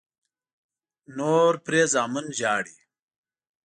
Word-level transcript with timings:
نور 1.17 1.53
پرې 1.65 1.81
زامن 1.93 2.25
ژاړي. 2.37 2.77